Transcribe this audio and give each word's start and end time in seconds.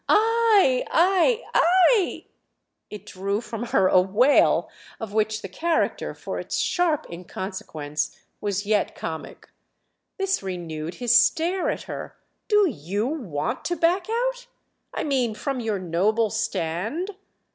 "Ay, 0.09 0.83
ay, 0.89 1.43
ay!"—it 1.53 3.05
drew 3.05 3.39
from 3.39 3.65
her 3.65 3.87
a 3.87 4.01
wail 4.01 4.67
of 4.99 5.13
which 5.13 5.43
the 5.43 5.47
character, 5.47 6.15
for 6.15 6.39
its 6.39 6.57
sharp 6.57 7.05
inconsequence, 7.11 8.19
was 8.41 8.65
yet 8.65 8.95
comic. 8.95 9.51
This 10.17 10.41
renewed 10.41 10.95
his 10.95 11.15
stare 11.15 11.69
at 11.69 11.83
her. 11.83 12.17
"Do 12.47 12.67
you 12.67 13.05
want 13.05 13.63
to 13.65 13.75
back 13.75 14.07
out? 14.09 14.47
I 14.91 15.03
mean 15.03 15.35
from 15.35 15.59
your 15.59 15.77
noble 15.77 16.31
stand." 16.31 17.11